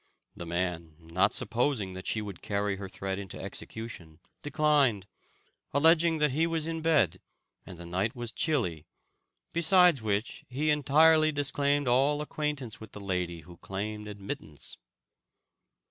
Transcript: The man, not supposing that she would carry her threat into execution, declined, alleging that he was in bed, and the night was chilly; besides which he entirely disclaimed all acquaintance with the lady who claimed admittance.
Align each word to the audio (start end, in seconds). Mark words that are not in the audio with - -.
The 0.35 0.47
man, 0.47 0.95
not 0.97 1.31
supposing 1.31 1.93
that 1.93 2.07
she 2.07 2.23
would 2.23 2.41
carry 2.41 2.77
her 2.77 2.89
threat 2.89 3.19
into 3.19 3.39
execution, 3.39 4.17
declined, 4.41 5.05
alleging 5.75 6.17
that 6.17 6.31
he 6.31 6.47
was 6.47 6.65
in 6.65 6.81
bed, 6.81 7.21
and 7.67 7.77
the 7.77 7.85
night 7.85 8.15
was 8.15 8.31
chilly; 8.31 8.87
besides 9.53 10.01
which 10.01 10.43
he 10.49 10.71
entirely 10.71 11.31
disclaimed 11.31 11.87
all 11.87 12.19
acquaintance 12.23 12.79
with 12.81 12.93
the 12.93 12.99
lady 12.99 13.41
who 13.41 13.57
claimed 13.57 14.07
admittance. 14.07 14.75